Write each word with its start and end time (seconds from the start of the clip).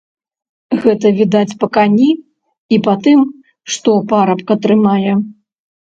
Гэта 0.85 1.11
відаць 1.19 1.57
па 1.63 1.67
кані 1.77 2.09
і 2.77 2.79
па 2.87 2.93
тым, 3.09 3.19
што 3.75 3.91
парабка 4.15 4.53
трымае. 4.65 5.11